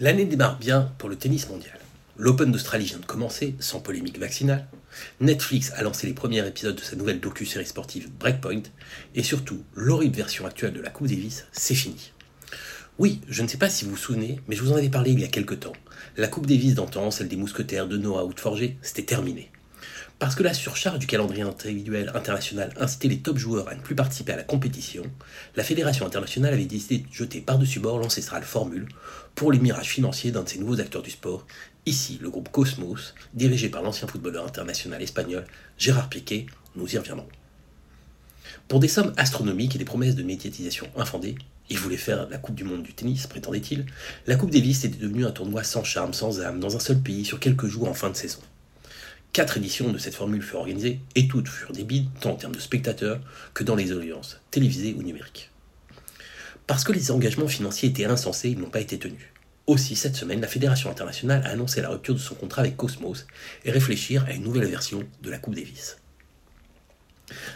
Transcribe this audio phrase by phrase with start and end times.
[0.00, 1.78] L'année démarre bien pour le tennis mondial.
[2.16, 4.66] L'Open d'Australie vient de commencer, sans polémique vaccinale.
[5.20, 8.64] Netflix a lancé les premiers épisodes de sa nouvelle docu-série sportive Breakpoint.
[9.14, 12.10] Et surtout, l'horrible version actuelle de la Coupe Davis, c'est fini.
[12.98, 15.12] Oui, je ne sais pas si vous vous souvenez, mais je vous en avais parlé
[15.12, 15.74] il y a quelques temps.
[16.16, 19.52] La Coupe Davis d'antan, celle des mousquetaires de Noah ou de Forger, c'était terminé.
[20.24, 23.94] Parce que la surcharge du calendrier individuel international incitait les top joueurs à ne plus
[23.94, 25.02] participer à la compétition,
[25.54, 28.88] la Fédération internationale avait décidé de jeter par-dessus bord l'ancestrale formule
[29.34, 31.46] pour les mirages financiers d'un de ses nouveaux acteurs du sport,
[31.84, 35.44] ici le groupe Cosmos, dirigé par l'ancien footballeur international espagnol
[35.76, 37.28] Gérard Piquet, nous y reviendrons.
[38.66, 41.34] Pour des sommes astronomiques et des promesses de médiatisation infondées,
[41.68, 43.84] il voulait faire la Coupe du Monde du tennis, prétendait-il,
[44.26, 47.26] la Coupe Davis était devenue un tournoi sans charme, sans âme, dans un seul pays
[47.26, 48.40] sur quelques jours en fin de saison.
[49.34, 52.54] Quatre éditions de cette formule furent organisées et toutes furent des bides tant en termes
[52.54, 53.20] de spectateurs
[53.52, 55.50] que dans les audiences télévisées ou numériques.
[56.68, 59.26] Parce que les engagements financiers étaient insensés, ils n'ont pas été tenus.
[59.66, 63.26] Aussi, cette semaine, la Fédération internationale a annoncé la rupture de son contrat avec Cosmos
[63.64, 65.96] et réfléchir à une nouvelle version de la Coupe Davis.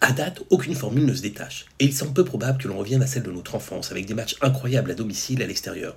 [0.00, 3.02] À date, aucune formule ne se détache, et il semble peu probable que l'on revienne
[3.02, 5.94] à celle de notre enfance, avec des matchs incroyables à domicile et à l'extérieur,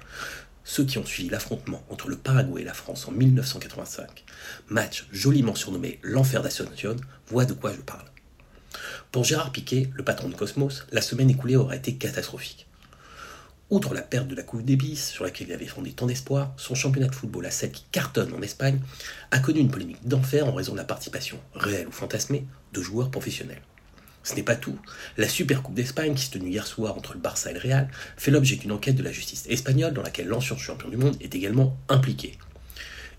[0.63, 4.23] ceux qui ont suivi l'affrontement entre le Paraguay et la France en 1985,
[4.69, 6.95] match joliment surnommé l'enfer d'Ascension,
[7.27, 8.05] voient de quoi je parle.
[9.11, 12.67] Pour Gérard Piquet, le patron de Cosmos, la semaine écoulée aurait été catastrophique.
[13.69, 16.75] Outre la perte de la Coupe Davis, sur laquelle il avait fondé tant d'espoir, son
[16.75, 18.79] championnat de football à 7 qui cartonne en Espagne
[19.31, 23.09] a connu une polémique d'enfer en raison de la participation, réelle ou fantasmée, de joueurs
[23.09, 23.61] professionnels.
[24.23, 24.79] Ce n'est pas tout.
[25.17, 27.89] La Super Coupe d'Espagne, qui se tenue hier soir entre le Barça et le Real,
[28.17, 31.35] fait l'objet d'une enquête de la justice espagnole dans laquelle l'ancien champion du monde est
[31.35, 32.37] également impliqué.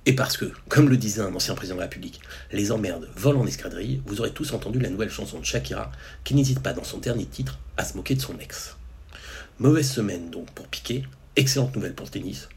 [0.07, 2.21] Et parce que, comme le disait un ancien président de la République,
[2.53, 5.93] les emmerdes volent en escadrille, vous aurez tous entendu la nouvelle chanson de Shakira,
[6.25, 8.77] qui n'hésite pas dans son dernier titre à se moquer de son ex.
[9.59, 11.05] Mauvaise semaine donc pour Piqué,
[11.37, 12.49] excellente nouvelle pour le tennis.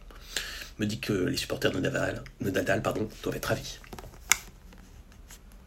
[0.80, 3.80] Me dit que les supporters de Nadal, de Nadal pardon, doivent être ravis.